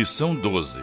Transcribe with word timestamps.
Lição 0.00 0.34
12. 0.34 0.80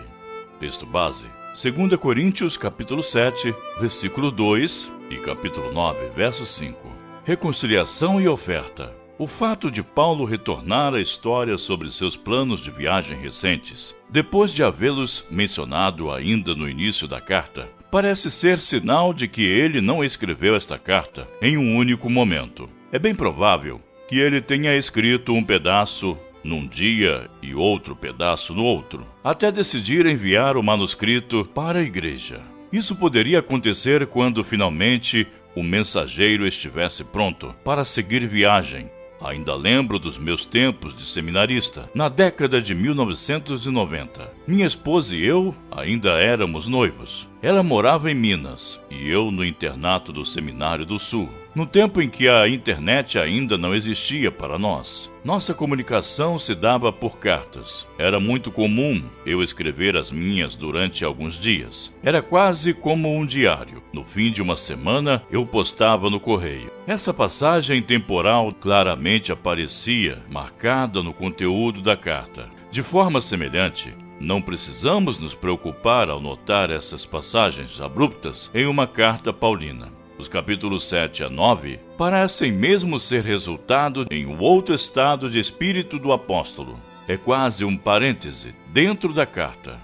Texto 0.59 0.85
base. 0.85 1.27
2 1.59 1.95
Coríntios, 1.95 2.55
capítulo 2.55 3.01
7, 3.01 3.51
versículo 3.79 4.29
2 4.29 4.91
e 5.09 5.15
capítulo 5.15 5.73
9, 5.73 6.11
verso 6.15 6.45
5. 6.45 6.77
Reconciliação 7.25 8.21
e 8.21 8.27
oferta. 8.27 8.95
O 9.17 9.25
fato 9.25 9.71
de 9.71 9.81
Paulo 9.81 10.23
retornar 10.23 10.93
à 10.93 11.01
história 11.01 11.57
sobre 11.57 11.89
seus 11.89 12.15
planos 12.15 12.59
de 12.59 12.69
viagem 12.69 13.17
recentes, 13.17 13.95
depois 14.07 14.53
de 14.53 14.63
havê-los 14.63 15.25
mencionado 15.31 16.11
ainda 16.11 16.53
no 16.53 16.69
início 16.69 17.07
da 17.07 17.19
carta, 17.19 17.67
parece 17.89 18.29
ser 18.29 18.59
sinal 18.59 19.15
de 19.15 19.27
que 19.27 19.41
ele 19.41 19.81
não 19.81 20.03
escreveu 20.03 20.55
esta 20.55 20.77
carta 20.77 21.27
em 21.41 21.57
um 21.57 21.75
único 21.75 22.07
momento. 22.07 22.69
É 22.91 22.99
bem 22.99 23.15
provável 23.15 23.81
que 24.07 24.19
ele 24.19 24.39
tenha 24.41 24.77
escrito 24.77 25.33
um 25.33 25.43
pedaço 25.43 26.15
num 26.47 26.65
dia 26.65 27.29
e 27.41 27.53
outro 27.53 27.95
pedaço 27.95 28.55
no 28.55 28.63
outro, 28.63 29.05
até 29.23 29.51
decidir 29.51 30.05
enviar 30.05 30.55
o 30.55 30.63
manuscrito 30.63 31.43
para 31.53 31.79
a 31.79 31.83
igreja. 31.83 32.39
Isso 32.71 32.95
poderia 32.95 33.39
acontecer 33.39 34.07
quando 34.07 34.43
finalmente 34.43 35.27
o 35.55 35.61
mensageiro 35.61 36.47
estivesse 36.47 37.03
pronto 37.03 37.53
para 37.63 37.83
seguir 37.83 38.25
viagem. 38.25 38.89
Ainda 39.21 39.55
lembro 39.55 39.97
dos 39.97 40.17
meus 40.17 40.45
tempos 40.45 40.95
de 40.95 41.01
seminarista, 41.01 41.89
na 41.93 42.07
década 42.07 42.61
de 42.61 42.75
1990. 42.75 44.31
Minha 44.47 44.67
esposa 44.67 45.15
e 45.15 45.25
eu 45.25 45.55
ainda 45.71 46.21
éramos 46.21 46.67
noivos. 46.67 47.27
Ela 47.41 47.63
morava 47.63 48.11
em 48.11 48.15
Minas 48.15 48.79
e 48.91 49.09
eu 49.09 49.31
no 49.31 49.43
internato 49.43 50.13
do 50.13 50.23
Seminário 50.23 50.85
do 50.85 50.99
Sul 50.99 51.29
no 51.57 51.65
tempo 51.65 51.99
em 51.99 52.07
que 52.07 52.29
a 52.29 52.47
internet 52.47 53.17
ainda 53.17 53.57
não 53.57 53.73
existia 53.73 54.31
para 54.31 54.59
nós. 54.59 55.11
Nossa 55.25 55.55
comunicação 55.55 56.37
se 56.37 56.53
dava 56.53 56.93
por 56.93 57.17
cartas. 57.17 57.87
Era 57.97 58.19
muito 58.19 58.51
comum 58.51 59.01
eu 59.25 59.41
escrever 59.41 59.97
as 59.97 60.11
minhas 60.11 60.55
durante 60.55 61.03
alguns 61.03 61.33
dias. 61.33 61.91
Era 62.03 62.21
quase 62.21 62.75
como 62.75 63.11
um 63.11 63.25
diário. 63.25 63.81
No 63.91 64.03
fim 64.05 64.29
de 64.29 64.39
uma 64.39 64.55
semana, 64.55 65.23
eu 65.31 65.47
postava 65.47 66.11
no 66.11 66.19
correio. 66.19 66.71
Essa 66.85 67.11
passagem 67.11 67.81
temporal 67.81 68.51
claramente 68.51 69.31
aparecia, 69.31 70.21
marcada 70.29 71.01
no 71.01 71.11
conteúdo 71.11 71.81
da 71.81 71.97
carta. 71.97 72.47
De 72.69 72.83
forma 72.83 73.19
semelhante, 73.19 73.95
não 74.19 74.43
precisamos 74.43 75.17
nos 75.17 75.33
preocupar 75.33 76.07
ao 76.07 76.21
notar 76.21 76.69
essas 76.69 77.03
passagens 77.03 77.81
abruptas 77.81 78.51
em 78.53 78.67
uma 78.67 78.85
carta 78.85 79.33
paulina. 79.33 79.97
Os 80.17 80.27
capítulos 80.27 80.85
7 80.85 81.25
a 81.25 81.29
9 81.29 81.79
parecem 81.95 82.51
mesmo 82.51 82.99
ser 82.99 83.23
resultado 83.23 84.03
em 84.09 84.25
outro 84.39 84.73
estado 84.73 85.29
de 85.29 85.37
espírito 85.37 85.99
do 85.99 86.11
apóstolo. 86.11 86.79
É 87.07 87.15
quase 87.15 87.63
um 87.63 87.77
parêntese 87.77 88.55
dentro 88.73 89.13
da 89.13 89.27
carta. 89.27 89.79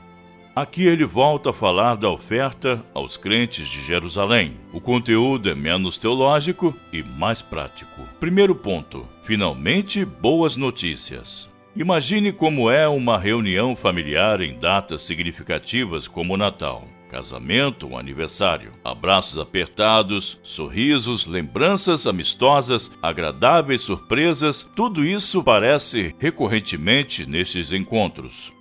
Aqui 0.55 0.87
ele 0.87 1.05
volta 1.05 1.51
a 1.51 1.53
falar 1.53 1.97
da 1.97 2.09
oferta 2.09 2.83
aos 2.95 3.15
crentes 3.15 3.67
de 3.67 3.83
Jerusalém. 3.83 4.57
O 4.73 4.81
conteúdo 4.81 5.49
é 5.49 5.55
menos 5.55 5.99
teológico 5.99 6.75
e 6.91 7.03
mais 7.03 7.43
prático. 7.43 8.01
Primeiro 8.19 8.55
ponto: 8.55 9.07
finalmente 9.23 10.03
boas 10.03 10.57
notícias. 10.57 11.47
Imagine 11.75 12.31
como 12.31 12.71
é 12.71 12.87
uma 12.87 13.19
reunião 13.19 13.75
familiar 13.75 14.41
em 14.41 14.57
datas 14.57 15.03
significativas 15.03 16.07
como 16.07 16.33
o 16.33 16.37
Natal 16.37 16.87
casamento, 17.13 17.85
um 17.85 17.95
aniversário. 17.95 18.71
Abraços 18.83 19.37
apertados, 19.37 20.39
sorrisos, 20.41 21.27
lembranças 21.27 22.07
amistosas, 22.07 22.91
agradáveis 23.03 23.83
surpresas, 23.83 24.67
tudo 24.75 25.05
isso 25.05 25.43
parece 25.43 26.15
recorrentemente 26.17 27.27
nestes 27.27 27.71
encontros. 27.71 28.51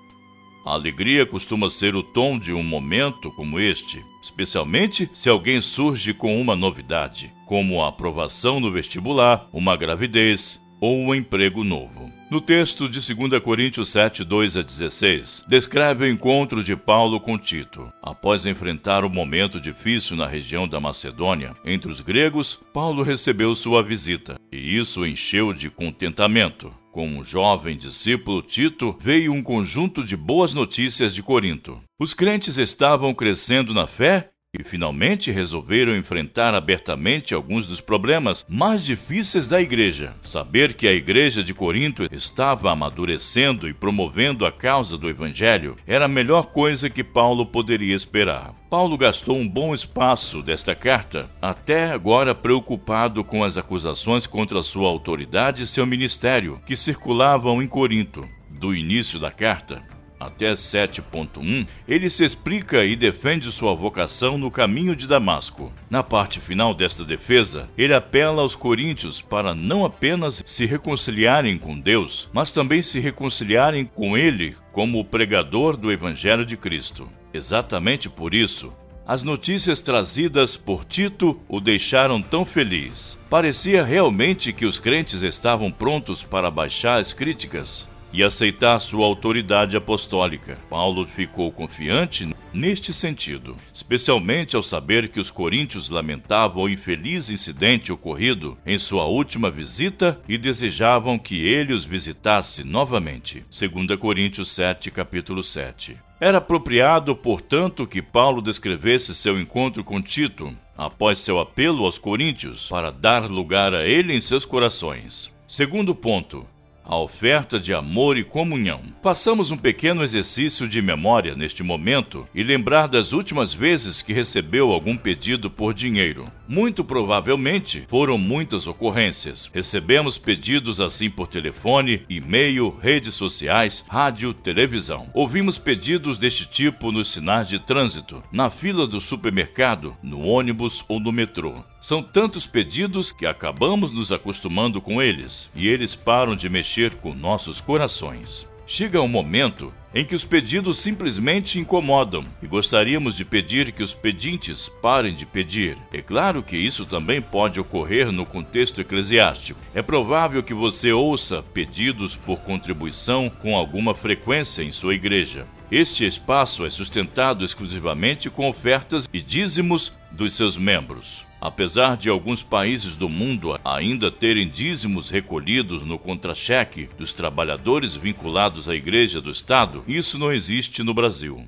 A 0.66 0.74
alegria 0.74 1.24
costuma 1.24 1.70
ser 1.70 1.96
o 1.96 2.02
tom 2.02 2.38
de 2.38 2.52
um 2.52 2.62
momento 2.62 3.32
como 3.32 3.58
este, 3.58 4.04
especialmente 4.22 5.08
se 5.14 5.30
alguém 5.30 5.60
surge 5.60 6.12
com 6.12 6.38
uma 6.41 6.54
novidade, 6.54 7.32
como 7.46 7.82
a 7.82 7.88
aprovação 7.88 8.60
no 8.60 8.70
vestibular, 8.70 9.48
uma 9.50 9.74
gravidez 9.76 10.61
ou 10.82 10.98
um 10.98 11.15
emprego 11.15 11.62
novo. 11.62 12.12
No 12.28 12.41
texto 12.41 12.88
de 12.88 13.15
2 13.15 13.41
Coríntios 13.41 13.91
7, 13.91 14.25
2 14.25 14.56
a 14.56 14.62
16, 14.62 15.44
descreve 15.47 16.04
o 16.04 16.10
encontro 16.10 16.60
de 16.60 16.75
Paulo 16.75 17.20
com 17.20 17.38
Tito. 17.38 17.93
Após 18.03 18.47
enfrentar 18.47 19.04
um 19.04 19.09
momento 19.09 19.60
difícil 19.60 20.16
na 20.16 20.26
região 20.26 20.66
da 20.66 20.81
Macedônia, 20.81 21.54
entre 21.65 21.92
os 21.92 22.00
gregos, 22.00 22.59
Paulo 22.72 23.04
recebeu 23.04 23.54
sua 23.54 23.81
visita, 23.81 24.41
e 24.50 24.76
isso 24.76 25.03
o 25.03 25.06
encheu 25.06 25.53
de 25.53 25.71
contentamento. 25.71 26.75
Com 26.91 27.06
um 27.06 27.22
jovem 27.22 27.76
discípulo 27.76 28.42
Tito, 28.42 28.97
veio 29.00 29.32
um 29.32 29.42
conjunto 29.42 30.03
de 30.03 30.16
boas 30.16 30.53
notícias 30.53 31.15
de 31.15 31.22
Corinto. 31.22 31.81
Os 31.98 32.12
crentes 32.12 32.59
estavam 32.59 33.15
crescendo 33.15 33.72
na 33.72 33.87
fé 33.87 34.31
e 34.54 34.62
finalmente 34.62 35.32
resolveram 35.32 35.96
enfrentar 35.96 36.54
abertamente 36.54 37.32
alguns 37.32 37.66
dos 37.66 37.80
problemas 37.80 38.44
mais 38.46 38.84
difíceis 38.84 39.48
da 39.48 39.62
igreja. 39.62 40.14
Saber 40.20 40.74
que 40.74 40.86
a 40.86 40.92
igreja 40.92 41.42
de 41.42 41.54
Corinto 41.54 42.06
estava 42.12 42.70
amadurecendo 42.70 43.66
e 43.66 43.72
promovendo 43.72 44.44
a 44.44 44.52
causa 44.52 44.98
do 44.98 45.08
evangelho 45.08 45.74
era 45.86 46.04
a 46.04 46.08
melhor 46.08 46.48
coisa 46.48 46.91
que 46.91 47.02
Paulo 47.02 47.46
poderia 47.46 47.94
esperar. 47.94 48.54
Paulo 48.68 48.98
gastou 48.98 49.38
um 49.38 49.48
bom 49.48 49.72
espaço 49.72 50.42
desta 50.42 50.74
carta, 50.74 51.30
até 51.41 51.91
agora 51.91 52.34
preocupado 52.34 53.24
com 53.24 53.42
as 53.42 53.56
acusações 53.56 54.26
contra 54.26 54.62
sua 54.62 54.88
autoridade 54.88 55.62
e 55.62 55.66
seu 55.66 55.86
ministério, 55.86 56.60
que 56.66 56.76
circulavam 56.76 57.62
em 57.62 57.66
Corinto. 57.66 58.28
Do 58.50 58.74
início 58.74 59.18
da 59.18 59.30
carta, 59.30 59.82
até 60.27 60.53
7.1, 60.53 61.66
ele 61.87 62.09
se 62.09 62.25
explica 62.25 62.84
e 62.84 62.97
defende 62.97 63.50
sua 63.50 63.75
vocação 63.75 64.38
no 64.38 64.50
caminho 64.50 64.94
de 64.94 65.06
Damasco. 65.06 65.72
Na 65.91 66.03
parte 66.03 66.41
final 66.41 66.75
desta 66.75 67.05
defesa, 67.05 67.69
ele 67.77 67.94
apela 67.94 68.43
aos 68.43 68.55
coríntios 68.55 69.21
para 69.21 69.55
não 69.55 69.84
apenas 69.84 70.43
se 70.44 70.66
reconciliarem 70.66 71.59
com 71.59 71.78
Deus, 71.78 72.28
mas 72.33 72.53
também 72.53 72.83
se 72.83 73.00
reconciliarem 73.00 73.84
com 73.84 74.16
ele 74.16 74.55
como 74.72 74.99
o 74.99 75.05
pregador 75.05 75.77
do 75.77 75.91
Evangelho 75.91 76.44
de 76.44 76.56
Cristo. 76.56 77.09
Exatamente 77.34 78.09
por 78.09 78.34
isso, 78.34 78.72
as 79.06 79.25
notícias 79.25 79.81
trazidas 79.81 80.56
por 80.56 80.84
Tito 80.84 81.41
o 81.49 81.60
deixaram 81.60 82.22
tão 82.22 82.44
feliz. 82.44 83.19
Parecia 83.28 83.83
realmente 83.83 84.53
que 84.53 84.65
os 84.65 84.78
crentes 84.78 85.22
estavam 85.22 85.71
prontos 85.71 86.22
para 86.22 86.50
baixar 86.50 87.00
as 87.00 87.12
críticas 87.12 87.89
e 88.12 88.22
aceitar 88.22 88.78
sua 88.80 89.06
autoridade 89.06 89.76
apostólica. 89.76 90.58
Paulo 90.68 91.06
ficou 91.06 91.50
confiante 91.50 92.28
neste 92.52 92.92
sentido, 92.92 93.56
especialmente 93.72 94.54
ao 94.54 94.62
saber 94.62 95.08
que 95.08 95.18
os 95.18 95.30
coríntios 95.30 95.88
lamentavam 95.88 96.64
o 96.64 96.68
infeliz 96.68 97.30
incidente 97.30 97.92
ocorrido 97.92 98.58
em 98.66 98.76
sua 98.76 99.06
última 99.06 99.50
visita 99.50 100.20
e 100.28 100.36
desejavam 100.36 101.18
que 101.18 101.44
ele 101.44 101.72
os 101.72 101.84
visitasse 101.84 102.62
novamente. 102.64 103.44
2 103.50 103.98
Coríntios 103.98 104.50
7, 104.50 104.90
capítulo 104.90 105.42
7. 105.42 105.96
Era 106.20 106.38
apropriado, 106.38 107.16
portanto, 107.16 107.86
que 107.86 108.00
Paulo 108.00 108.40
descrevesse 108.40 109.14
seu 109.14 109.40
encontro 109.40 109.82
com 109.82 110.00
Tito 110.00 110.56
após 110.76 111.18
seu 111.18 111.40
apelo 111.40 111.84
aos 111.84 111.98
coríntios 111.98 112.68
para 112.68 112.92
dar 112.92 113.28
lugar 113.28 113.74
a 113.74 113.84
ele 113.86 114.14
em 114.14 114.20
seus 114.20 114.44
corações. 114.44 115.32
Segundo 115.46 115.94
ponto, 115.94 116.46
a 116.84 116.97
oferta 116.97 117.59
de 117.59 117.72
amor 117.72 118.16
e 118.16 118.25
comunhão. 118.25 118.91
Façamos 119.02 119.50
um 119.50 119.56
pequeno 119.56 120.04
exercício 120.04 120.68
de 120.68 120.80
memória 120.80 121.34
neste 121.34 121.64
momento 121.64 122.24
e 122.32 122.44
lembrar 122.44 122.86
das 122.86 123.12
últimas 123.12 123.52
vezes 123.52 124.00
que 124.00 124.12
recebeu 124.12 124.71
algum 124.71 124.97
pedido 124.97 125.50
por 125.50 125.74
dinheiro. 125.74 126.30
Muito 126.47 126.84
provavelmente 126.84 127.82
foram 127.88 128.16
muitas 128.16 128.68
ocorrências. 128.68 129.50
Recebemos 129.53 130.18
pedidos 130.18 130.80
assim 130.80 131.10
por 131.10 131.27
telefone, 131.27 132.06
e-mail, 132.09 132.68
redes 132.80 133.16
sociais, 133.16 133.84
rádio, 133.88 134.32
televisão. 134.32 135.10
Ouvimos 135.12 135.59
pedidos 135.59 136.16
deste 136.16 136.47
tipo 136.47 136.92
nos 136.92 137.10
sinais 137.10 137.48
de 137.48 137.59
trânsito, 137.59 138.22
na 138.30 138.50
fila 138.50 138.86
do 138.86 139.00
supermercado, 139.00 139.97
no 140.00 140.21
ônibus 140.21 140.84
ou 140.86 141.00
no 141.00 141.10
metrô. 141.10 141.65
São 141.80 142.04
tantos 142.04 142.47
pedidos 142.47 143.10
que 143.10 143.27
acabamos 143.27 143.91
nos 143.91 144.12
acostumando 144.12 144.80
com 144.80 145.03
eles 145.03 145.50
e 145.56 145.66
eles 145.66 145.97
param 145.97 146.36
de 146.36 146.48
mexer 146.48 146.94
com 146.94 147.12
nossos 147.12 147.60
corações. 147.60 148.52
Chega 148.74 149.03
um 149.03 149.07
momento 149.07 149.71
em 149.95 150.03
que 150.03 150.15
os 150.15 150.24
pedidos 150.24 150.78
simplesmente 150.78 151.59
incomodam 151.59 152.24
e 152.42 152.47
gostaríamos 152.47 153.15
de 153.15 153.22
pedir 153.22 153.71
que 153.71 153.83
os 153.83 153.92
pedintes 153.92 154.66
parem 154.80 155.15
de 155.15 155.27
pedir. 155.27 155.77
É 155.92 156.01
claro 156.01 156.42
que 156.42 156.57
isso 156.57 156.86
também 156.86 157.21
pode 157.21 157.60
ocorrer 157.60 158.10
no 158.10 158.24
contexto 158.24 158.80
eclesiástico. 158.80 159.60
É 159.74 159.83
provável 159.83 160.42
que 160.42 160.54
você 160.54 160.91
ouça 160.91 161.45
pedidos 161.53 162.16
por 162.16 162.39
contribuição 162.41 163.28
com 163.28 163.54
alguma 163.54 163.95
frequência 163.95 164.63
em 164.63 164.72
sua 164.72 164.95
igreja. 164.95 165.47
Este 165.71 166.07
espaço 166.07 166.65
é 166.65 166.71
sustentado 166.71 167.45
exclusivamente 167.45 168.30
com 168.30 168.48
ofertas 168.48 169.07
e 169.13 169.21
dízimos 169.21 169.92
dos 170.12 170.34
seus 170.34 170.56
membros. 170.56 171.26
Apesar 171.41 171.97
de 171.97 172.09
alguns 172.09 172.42
países 172.42 172.97
do 172.97 173.09
mundo 173.09 173.59
ainda 173.64 174.10
terem 174.10 174.47
dízimos 174.47 175.10
recolhidos 175.10 175.84
no 175.84 175.98
contra-cheque 175.98 176.88
dos 176.97 177.12
trabalhadores 177.12 177.97
vinculados 177.97 178.68
à 178.68 178.74
Igreja 178.74 179.20
do 179.20 179.30
Estado, 179.30 179.82
isso 179.88 180.18
não 180.18 180.30
existe 180.30 180.82
no 180.82 180.94
Brasil. 180.94 181.47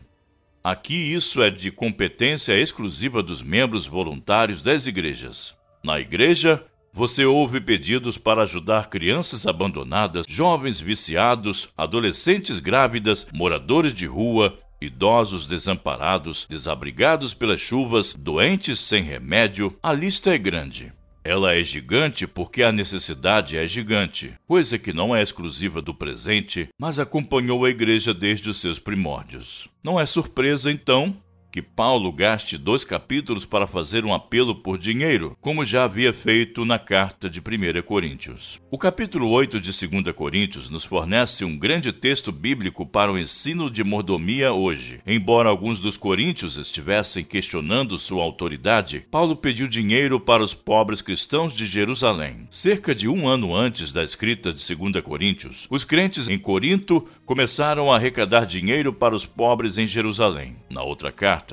Aqui 0.65 0.95
isso 0.95 1.43
é 1.43 1.51
de 1.51 1.71
competência 1.71 2.59
exclusiva 2.59 3.23
dos 3.23 3.43
membros 3.43 3.87
voluntários 3.87 4.63
das 4.63 4.87
igrejas. 4.87 5.55
Na 5.85 6.01
igreja, 6.01 6.65
você 6.91 7.27
ouve 7.27 7.61
pedidos 7.61 8.17
para 8.17 8.43
ajudar 8.43 8.89
crianças 8.89 9.47
abandonadas, 9.47 10.25
jovens 10.29 10.81
viciados, 10.81 11.69
adolescentes 11.77 12.61
grávidas, 12.61 13.27
moradores 13.35 13.93
de 13.93 14.07
rua, 14.07 14.59
idosos 14.85 15.47
desamparados, 15.47 16.47
desabrigados 16.49 17.35
pelas 17.35 17.61
chuvas, 17.61 18.15
doentes 18.15 18.81
sem 18.81 19.03
remédio. 19.03 19.77
A 19.83 19.93
lista 19.93 20.35
é 20.35 20.39
grande. 20.39 20.93
Ela 21.25 21.55
é 21.55 21.65
gigante 21.65 22.27
porque 22.27 22.63
a 22.63 22.71
necessidade 22.71 23.57
é 23.57 23.67
gigante, 23.67 24.35
coisa 24.47 24.79
que 24.79 24.93
não 24.93 25.17
é 25.17 25.23
exclusiva 25.23 25.81
do 25.81 25.95
presente, 25.95 26.69
mas 26.79 26.99
acompanhou 26.99 27.65
a 27.65 27.71
igreja 27.71 28.13
desde 28.13 28.51
os 28.51 28.61
seus 28.61 28.79
primórdios. 28.79 29.67
Não 29.83 29.99
é 29.99 30.05
surpresa, 30.05 30.71
então, 30.71 31.17
que 31.55 31.63
Paulo 31.63 32.11
gaste 32.11 32.59
dois 32.59 32.85
capítulos 32.85 33.47
para 33.47 33.65
fazer 33.65 34.05
um 34.05 34.13
apelo 34.13 34.57
por 34.57 34.77
dinheiro, 34.77 35.37
como 35.41 35.65
já 35.65 35.85
havia 35.85 36.13
feito 36.13 36.65
na 36.65 36.81
carta 36.81 37.31
de 37.31 37.39
1 37.39 37.81
Coríntios. 37.83 38.61
O 38.73 38.77
capítulo 38.77 39.31
8 39.31 39.61
de 39.61 39.71
2 39.71 40.13
Coríntios 40.17 40.69
nos 40.69 40.85
fornece 40.85 41.45
um 41.45 41.57
grande 41.57 41.93
texto 41.93 42.33
bíblico 42.33 42.85
para 42.85 43.13
o 43.13 43.17
ensino 43.17 43.71
de 43.71 43.85
mordomia 43.85 44.53
hoje. 44.53 44.99
Embora 45.07 45.49
alguns 45.49 45.81
dos 45.81 45.97
coríntios 45.97 46.57
estivessem 46.57 47.25
questionando 47.25 47.97
sua 47.99 48.25
autoridade, 48.25 49.07
Paulo 49.09 49.37
pediu 49.37 49.69
dinheiro 49.69 50.19
para 50.19 50.43
os 50.43 50.55
pobres 50.55 51.01
cristãos 51.01 51.55
de 51.55 51.67
Jerusalém. 51.67 52.49
Cerca 52.51 52.93
de 52.93 53.07
um 53.09 53.29
ano 53.29 53.55
antes 53.55 53.93
da 53.93 54.03
escrita 54.03 54.53
de 54.53 54.75
2 54.75 55.05
Coríntios, 55.05 55.69
os 55.71 55.85
crentes 55.85 56.29
em 56.29 56.37
Corinto 56.37 57.07
começaram 57.25 57.93
a 57.93 57.95
arrecadar 57.95 58.45
dinheiro 58.45 58.93
para 58.93 59.15
os 59.15 59.25
pobres 59.25 59.79
em 59.79 59.87
Jerusalém. 59.87 60.57
Na 60.69 60.83
outra 60.83 61.13
carta, 61.13 61.44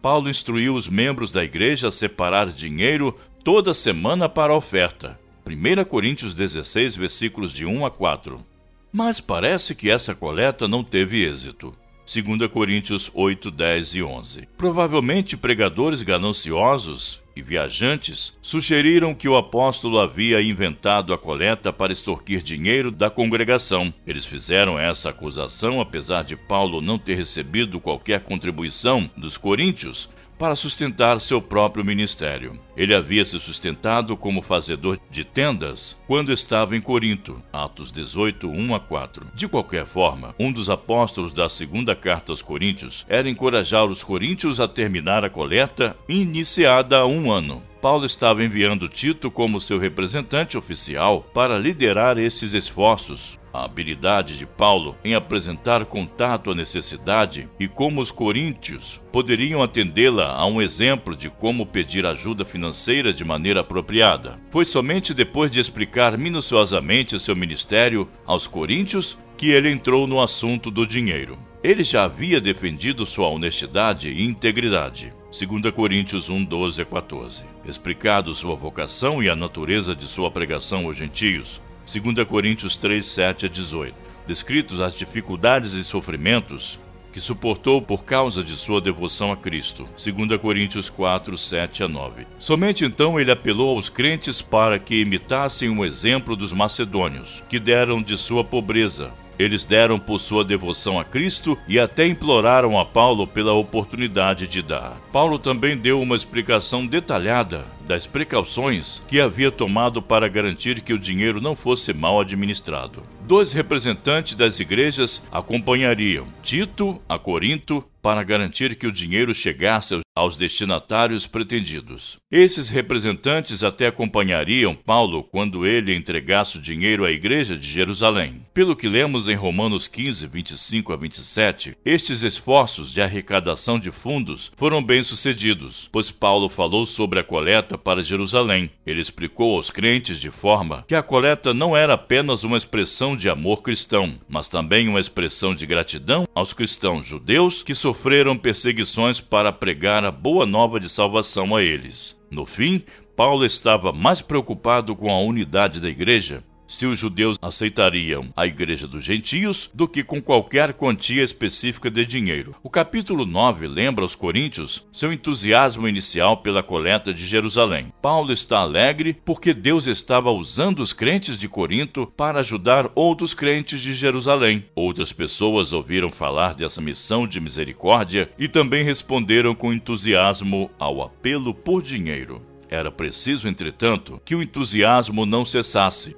Paulo 0.00 0.28
instruiu 0.30 0.74
os 0.74 0.88
membros 0.88 1.32
da 1.32 1.44
igreja 1.44 1.88
a 1.88 1.92
separar 1.92 2.52
dinheiro 2.52 3.16
toda 3.42 3.74
semana 3.74 4.28
para 4.28 4.52
a 4.52 4.56
oferta. 4.56 5.18
1 5.46 5.84
Coríntios 5.84 6.34
16, 6.34 6.96
versículos 6.96 7.52
de 7.52 7.66
1 7.66 7.84
a 7.84 7.90
4. 7.90 8.44
Mas 8.92 9.20
parece 9.20 9.74
que 9.74 9.90
essa 9.90 10.14
coleta 10.14 10.68
não 10.68 10.84
teve 10.84 11.24
êxito. 11.24 11.74
2 12.10 12.50
Coríntios 12.50 13.10
8, 13.12 13.50
10 13.50 13.94
e 13.96 14.02
11. 14.02 14.48
Provavelmente 14.56 15.36
pregadores 15.36 16.00
gananciosos 16.00 17.22
e 17.36 17.42
viajantes 17.42 18.34
sugeriram 18.40 19.14
que 19.14 19.28
o 19.28 19.36
apóstolo 19.36 20.00
havia 20.00 20.40
inventado 20.40 21.12
a 21.12 21.18
coleta 21.18 21.70
para 21.70 21.92
extorquir 21.92 22.40
dinheiro 22.40 22.90
da 22.90 23.10
congregação. 23.10 23.92
Eles 24.06 24.24
fizeram 24.24 24.78
essa 24.78 25.10
acusação 25.10 25.82
apesar 25.82 26.24
de 26.24 26.34
Paulo 26.34 26.80
não 26.80 26.98
ter 26.98 27.14
recebido 27.14 27.78
qualquer 27.78 28.20
contribuição 28.20 29.10
dos 29.14 29.36
coríntios 29.36 30.08
para 30.38 30.54
sustentar 30.54 31.20
seu 31.20 31.42
próprio 31.42 31.84
ministério. 31.84 32.58
Ele 32.78 32.94
havia 32.94 33.24
se 33.24 33.40
sustentado 33.40 34.16
como 34.16 34.40
fazedor 34.40 35.00
de 35.10 35.24
tendas 35.24 36.00
quando 36.06 36.32
estava 36.32 36.76
em 36.76 36.80
Corinto, 36.80 37.42
Atos 37.52 37.90
18, 37.90 38.48
1 38.48 38.74
a 38.76 38.78
4. 38.78 39.26
De 39.34 39.48
qualquer 39.48 39.84
forma, 39.84 40.32
um 40.38 40.52
dos 40.52 40.70
apóstolos 40.70 41.32
da 41.32 41.48
segunda 41.48 41.96
carta 41.96 42.30
aos 42.30 42.40
Coríntios 42.40 43.04
era 43.08 43.28
encorajar 43.28 43.84
os 43.86 44.04
coríntios 44.04 44.60
a 44.60 44.68
terminar 44.68 45.24
a 45.24 45.30
coleta 45.30 45.96
iniciada 46.08 46.98
há 46.98 47.06
um 47.06 47.32
ano. 47.32 47.60
Paulo 47.80 48.04
estava 48.04 48.44
enviando 48.44 48.88
Tito 48.88 49.30
como 49.30 49.60
seu 49.60 49.78
representante 49.78 50.58
oficial 50.58 51.22
para 51.32 51.58
liderar 51.58 52.18
esses 52.18 52.52
esforços. 52.52 53.38
A 53.52 53.64
habilidade 53.64 54.36
de 54.36 54.44
Paulo 54.46 54.94
em 55.02 55.14
apresentar 55.14 55.84
contato 55.86 56.50
à 56.50 56.54
necessidade 56.54 57.48
e 57.58 57.66
como 57.66 58.00
os 58.00 58.10
coríntios 58.10 59.00
poderiam 59.10 59.62
atendê-la 59.62 60.32
a 60.34 60.46
um 60.46 60.60
exemplo 60.60 61.16
de 61.16 61.30
como 61.30 61.64
pedir 61.64 62.04
ajuda 62.04 62.44
financeira 62.44 62.67
de 63.14 63.24
maneira 63.24 63.60
apropriada. 63.60 64.38
Foi 64.50 64.64
somente 64.64 65.14
depois 65.14 65.50
de 65.50 65.60
explicar 65.60 66.16
minuciosamente 66.18 67.18
seu 67.18 67.36
ministério 67.36 68.08
aos 68.26 68.46
coríntios 68.46 69.18
que 69.36 69.50
ele 69.50 69.70
entrou 69.70 70.06
no 70.06 70.20
assunto 70.20 70.70
do 70.70 70.86
dinheiro. 70.86 71.38
Ele 71.62 71.82
já 71.82 72.04
havia 72.04 72.40
defendido 72.40 73.04
sua 73.04 73.28
honestidade 73.28 74.10
e 74.10 74.24
integridade. 74.24 75.12
2 75.30 75.72
Coríntios 75.72 76.28
1, 76.30 76.44
12 76.44 76.82
a 76.82 76.84
14. 76.84 77.44
Explicado 77.64 78.34
sua 78.34 78.54
vocação 78.54 79.22
e 79.22 79.28
a 79.28 79.36
natureza 79.36 79.94
de 79.94 80.04
sua 80.04 80.30
pregação 80.30 80.86
aos 80.86 80.96
gentios, 80.96 81.60
2 81.86 82.26
Coríntios 82.26 82.76
3, 82.76 83.04
7 83.04 83.46
a 83.46 83.48
18. 83.48 83.94
Descritos 84.26 84.80
as 84.80 84.94
dificuldades 84.94 85.72
e 85.72 85.82
sofrimentos 85.82 86.78
que 87.12 87.20
suportou 87.20 87.80
por 87.80 88.04
causa 88.04 88.42
de 88.42 88.56
sua 88.56 88.80
devoção 88.80 89.32
a 89.32 89.36
Cristo. 89.36 89.88
2 89.96 90.40
Coríntios 90.40 90.90
4, 90.90 91.36
7 91.36 91.84
a 91.84 91.88
9. 91.88 92.26
Somente 92.38 92.84
então 92.84 93.18
ele 93.18 93.30
apelou 93.30 93.76
aos 93.76 93.88
crentes 93.88 94.42
para 94.42 94.78
que 94.78 95.00
imitassem 95.00 95.68
o 95.68 95.84
exemplo 95.84 96.36
dos 96.36 96.52
macedônios, 96.52 97.42
que 97.48 97.58
deram 97.58 98.02
de 98.02 98.16
sua 98.16 98.44
pobreza, 98.44 99.12
eles 99.38 99.64
deram 99.64 99.98
por 99.98 100.18
sua 100.18 100.44
devoção 100.44 100.98
a 100.98 101.04
Cristo 101.04 101.56
e 101.68 101.78
até 101.78 102.06
imploraram 102.06 102.78
a 102.78 102.84
Paulo 102.84 103.26
pela 103.26 103.52
oportunidade 103.52 104.46
de 104.46 104.62
dar. 104.62 104.96
Paulo 105.12 105.38
também 105.38 105.76
deu 105.76 106.00
uma 106.00 106.16
explicação 106.16 106.86
detalhada 106.86 107.64
das 107.86 108.06
precauções 108.06 109.02
que 109.08 109.20
havia 109.20 109.50
tomado 109.50 110.02
para 110.02 110.28
garantir 110.28 110.82
que 110.82 110.92
o 110.92 110.98
dinheiro 110.98 111.40
não 111.40 111.56
fosse 111.56 111.94
mal 111.94 112.20
administrado. 112.20 113.02
Dois 113.26 113.52
representantes 113.52 114.34
das 114.34 114.58
igrejas 114.60 115.22
acompanhariam 115.30 116.26
Tito 116.42 117.00
a 117.08 117.18
Corinto 117.18 117.84
para 118.02 118.22
garantir 118.22 118.74
que 118.76 118.86
o 118.86 118.92
dinheiro 118.92 119.34
chegasse 119.34 119.94
aos 119.94 120.02
destinatários 120.36 121.26
pretendidos. 121.26 122.18
Esses 122.30 122.70
representantes 122.70 123.62
até 123.62 123.86
acompanhariam 123.86 124.74
Paulo 124.74 125.22
quando 125.22 125.66
ele 125.66 125.94
entregasse 125.94 126.58
o 126.58 126.60
dinheiro 126.60 127.04
à 127.04 127.10
igreja 127.10 127.56
de 127.56 127.66
Jerusalém. 127.66 128.42
Pelo 128.52 128.76
que 128.76 128.88
lemos 128.88 129.28
em 129.28 129.34
Romanos 129.34 129.86
15, 129.86 130.26
25 130.26 130.92
a 130.92 130.96
27, 130.96 131.76
estes 131.84 132.22
esforços 132.22 132.92
de 132.92 133.00
arrecadação 133.00 133.78
de 133.78 133.90
fundos 133.90 134.50
foram 134.56 134.82
bem-sucedidos, 134.82 135.88
pois 135.92 136.10
Paulo 136.10 136.48
falou 136.48 136.84
sobre 136.84 137.20
a 137.20 137.24
coleta 137.24 137.78
para 137.78 138.02
Jerusalém. 138.02 138.70
Ele 138.84 139.00
explicou 139.00 139.56
aos 139.56 139.70
crentes 139.70 140.18
de 140.18 140.30
forma 140.30 140.84
que 140.88 140.94
a 140.94 141.02
coleta 141.02 141.54
não 141.54 141.76
era 141.76 141.94
apenas 141.94 142.44
uma 142.44 142.56
expressão 142.56 143.16
de 143.16 143.28
amor 143.28 143.62
cristão, 143.62 144.14
mas 144.28 144.48
também 144.48 144.88
uma 144.88 145.00
expressão 145.00 145.54
de 145.54 145.64
gratidão 145.66 146.26
aos 146.34 146.52
cristãos 146.52 147.06
judeus 147.06 147.62
que 147.62 147.74
sofreram 147.74 148.36
perseguições 148.36 149.20
para 149.20 149.52
pregar 149.52 150.04
a 150.08 150.10
boa 150.10 150.46
nova 150.46 150.80
de 150.80 150.88
salvação 150.88 151.54
a 151.54 151.62
eles. 151.62 152.18
No 152.30 152.46
fim, 152.46 152.82
Paulo 153.14 153.44
estava 153.44 153.92
mais 153.92 154.22
preocupado 154.22 154.96
com 154.96 155.10
a 155.10 155.20
unidade 155.20 155.80
da 155.80 155.88
igreja 155.88 156.42
se 156.68 156.86
os 156.86 156.98
judeus 156.98 157.38
aceitariam 157.40 158.26
a 158.36 158.46
igreja 158.46 158.86
dos 158.86 159.02
gentios 159.02 159.70
do 159.74 159.88
que 159.88 160.04
com 160.04 160.20
qualquer 160.20 160.74
quantia 160.74 161.24
específica 161.24 161.90
de 161.90 162.04
dinheiro. 162.04 162.54
O 162.62 162.68
capítulo 162.68 163.24
9 163.24 163.66
lembra 163.66 164.04
aos 164.04 164.14
coríntios 164.14 164.86
seu 164.92 165.12
entusiasmo 165.12 165.88
inicial 165.88 166.36
pela 166.36 166.62
coleta 166.62 167.12
de 167.12 167.26
Jerusalém. 167.26 167.86
Paulo 168.02 168.30
está 168.30 168.58
alegre 168.58 169.16
porque 169.24 169.54
Deus 169.54 169.86
estava 169.86 170.30
usando 170.30 170.80
os 170.80 170.92
crentes 170.92 171.38
de 171.38 171.48
Corinto 171.48 172.06
para 172.14 172.40
ajudar 172.40 172.90
outros 172.94 173.32
crentes 173.32 173.80
de 173.80 173.94
Jerusalém. 173.94 174.66
Outras 174.74 175.12
pessoas 175.12 175.72
ouviram 175.72 176.10
falar 176.10 176.54
dessa 176.54 176.82
missão 176.82 177.26
de 177.26 177.40
misericórdia 177.40 178.30
e 178.38 178.46
também 178.46 178.84
responderam 178.84 179.54
com 179.54 179.72
entusiasmo 179.72 180.70
ao 180.78 181.02
apelo 181.02 181.54
por 181.54 181.82
dinheiro. 181.82 182.42
Era 182.68 182.90
preciso, 182.90 183.48
entretanto, 183.48 184.20
que 184.24 184.34
o 184.34 184.42
entusiasmo 184.42 185.24
não 185.24 185.44
cessasse. 185.44 186.14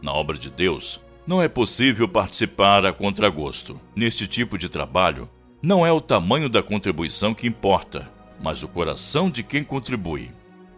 Na 0.00 0.12
obra 0.12 0.38
de 0.38 0.50
Deus, 0.50 1.00
não 1.26 1.42
é 1.42 1.48
possível 1.48 2.08
participar 2.08 2.86
a 2.86 2.92
contragosto. 2.92 3.80
Neste 3.94 4.26
tipo 4.26 4.56
de 4.56 4.68
trabalho, 4.68 5.28
não 5.60 5.84
é 5.84 5.92
o 5.92 6.00
tamanho 6.00 6.48
da 6.48 6.62
contribuição 6.62 7.34
que 7.34 7.46
importa, 7.46 8.10
mas 8.40 8.62
o 8.62 8.68
coração 8.68 9.28
de 9.30 9.42
quem 9.42 9.62
contribui. 9.62 10.30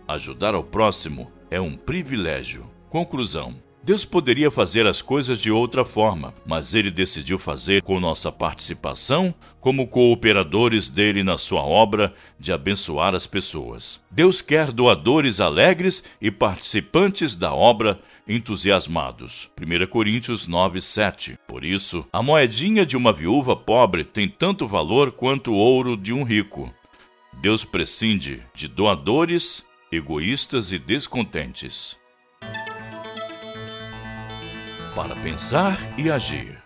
Ajudar 0.09 0.55
ao 0.55 0.65
próximo 0.65 1.31
é 1.51 1.61
um 1.61 1.77
privilégio. 1.77 2.69
Conclusão: 2.89 3.55
Deus 3.91 4.05
poderia 4.05 4.53
fazer 4.53 4.87
as 4.87 5.03
coisas 5.03 5.41
de 5.41 5.51
outra 5.51 5.85
forma, 5.85 6.33
mas 6.47 6.77
ele 6.77 6.93
decidiu 6.93 7.41
fazer 7.41 7.83
com 7.83 7.99
nossa 7.99 8.31
participação 8.31 9.35
como 9.59 9.89
cooperadores 9.89 10.89
dele 10.89 11.25
na 11.25 11.37
sua 11.37 11.63
obra 11.63 12.15
de 12.39 12.53
abençoar 12.53 13.17
as 13.17 13.27
pessoas. 13.27 14.01
Deus 14.09 14.41
quer 14.41 14.71
doadores 14.71 15.41
alegres 15.41 16.05
e 16.23 16.31
participantes 16.31 17.35
da 17.35 17.53
obra 17.53 17.99
entusiasmados. 18.29 19.51
1 19.61 19.89
Coríntios 19.89 20.47
9, 20.47 20.81
7. 20.81 21.37
Por 21.49 21.65
isso, 21.65 22.07
a 22.13 22.23
moedinha 22.23 22.87
de 22.87 22.97
uma 22.97 23.13
viúva 23.13 23.57
pobre 23.57 24.05
tem 24.05 24.29
tanto 24.29 24.69
valor 24.69 25.11
quanto 25.11 25.51
o 25.51 25.57
ouro 25.57 25.97
de 25.97 26.13
um 26.13 26.23
rico. 26.23 26.73
Deus 27.41 27.65
prescinde 27.65 28.41
de 28.55 28.69
doadores 28.69 29.67
egoístas 29.91 30.71
e 30.71 30.79
descontentes. 30.79 32.00
Para 35.01 35.17
pensar 35.17 35.79
e 35.97 36.11
agir. 36.11 36.59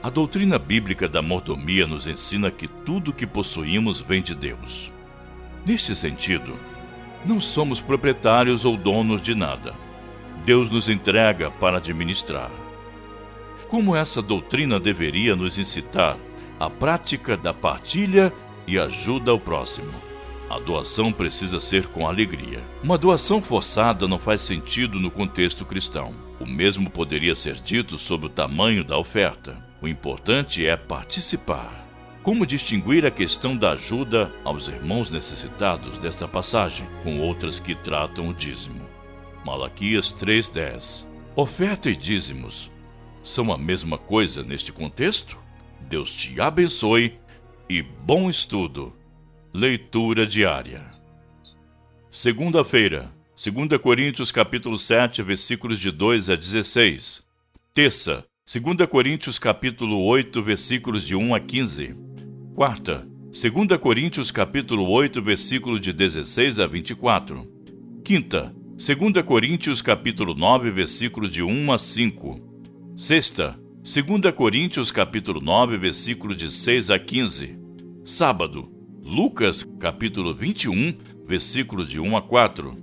A 0.00 0.08
doutrina 0.08 0.56
bíblica 0.56 1.08
da 1.08 1.20
mordomia 1.20 1.84
nos 1.84 2.06
ensina 2.06 2.48
que 2.48 2.68
tudo 2.68 3.12
que 3.12 3.26
possuímos 3.26 4.00
vem 4.00 4.22
de 4.22 4.36
Deus. 4.36 4.92
Neste 5.66 5.96
sentido, 5.96 6.56
não 7.26 7.40
somos 7.40 7.80
proprietários 7.80 8.64
ou 8.64 8.76
donos 8.76 9.20
de 9.20 9.34
nada. 9.34 9.74
Deus 10.44 10.70
nos 10.70 10.88
entrega 10.88 11.50
para 11.50 11.78
administrar. 11.78 12.52
Como 13.68 13.96
essa 13.96 14.22
doutrina 14.22 14.78
deveria 14.78 15.34
nos 15.34 15.58
incitar 15.58 16.16
à 16.60 16.70
prática 16.70 17.36
da 17.36 17.52
partilha 17.52 18.32
e 18.66 18.78
ajuda 18.78 19.30
ao 19.30 19.38
próximo. 19.38 19.92
A 20.48 20.58
doação 20.58 21.12
precisa 21.12 21.60
ser 21.60 21.86
com 21.86 22.08
alegria. 22.08 22.60
Uma 22.82 22.98
doação 22.98 23.40
forçada 23.40 24.08
não 24.08 24.18
faz 24.18 24.40
sentido 24.40 24.98
no 24.98 25.10
contexto 25.10 25.64
cristão. 25.64 26.12
O 26.40 26.44
mesmo 26.46 26.90
poderia 26.90 27.36
ser 27.36 27.54
dito 27.54 27.96
sobre 27.96 28.26
o 28.26 28.30
tamanho 28.30 28.82
da 28.82 28.98
oferta. 28.98 29.56
O 29.80 29.86
importante 29.86 30.66
é 30.66 30.76
participar. 30.76 31.86
Como 32.22 32.44
distinguir 32.44 33.06
a 33.06 33.12
questão 33.12 33.56
da 33.56 33.70
ajuda 33.70 34.30
aos 34.44 34.66
irmãos 34.66 35.08
necessitados 35.08 35.98
desta 35.98 36.26
passagem 36.26 36.86
com 37.04 37.20
outras 37.20 37.60
que 37.60 37.74
tratam 37.74 38.28
o 38.28 38.34
dízimo? 38.34 38.84
Malaquias 39.44 40.12
3:10. 40.12 41.06
Oferta 41.36 41.88
e 41.88 41.94
dízimos 41.94 42.72
são 43.22 43.52
a 43.52 43.56
mesma 43.56 43.96
coisa 43.96 44.42
neste 44.42 44.72
contexto? 44.72 45.38
Deus 45.80 46.12
te 46.12 46.40
abençoe 46.40 47.19
e 47.70 47.82
bom 47.82 48.28
estudo. 48.28 48.92
Leitura 49.54 50.26
diária. 50.26 50.90
Segunda-feira, 52.10 53.12
2 53.36 53.80
Coríntios 53.80 54.32
capítulo 54.32 54.76
7, 54.76 55.22
versículos 55.22 55.78
de 55.78 55.92
2 55.92 56.30
a 56.30 56.34
16. 56.34 57.24
Terça, 57.72 58.24
2 58.44 58.88
Coríntios 58.88 59.38
capítulo 59.38 60.04
8, 60.04 60.42
versículos 60.42 61.06
de 61.06 61.14
1 61.14 61.32
a 61.32 61.38
15. 61.38 61.94
Quarta, 62.56 63.06
2 63.30 63.78
Coríntios 63.78 64.32
capítulo 64.32 64.90
8, 64.90 65.22
versículos 65.22 65.80
de 65.80 65.92
16 65.92 66.58
a 66.58 66.66
24. 66.66 67.48
Quinta, 68.04 68.52
2 68.72 69.24
Coríntios 69.24 69.80
capítulo 69.80 70.34
9, 70.36 70.72
versículos 70.72 71.32
de 71.32 71.44
1 71.44 71.72
a 71.72 71.78
5. 71.78 72.40
Sexta, 72.96 73.56
2 73.82 74.34
Coríntios 74.34 74.92
capítulo 74.92 75.40
9, 75.42 75.78
versículos 75.78 76.36
de 76.36 76.50
6 76.50 76.90
a 76.90 76.98
15. 76.98 77.58
Sábado, 78.04 78.70
Lucas 79.02 79.66
capítulo 79.80 80.34
21, 80.34 80.98
versículos 81.26 81.88
de 81.88 81.98
1 81.98 82.14
a 82.14 82.20
4. 82.20 82.74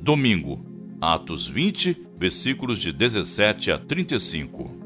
Domingo, 0.00 0.64
Atos 1.00 1.48
20, 1.48 2.06
versículos 2.16 2.80
de 2.80 2.92
17 2.92 3.72
a 3.72 3.78
35. 3.78 4.83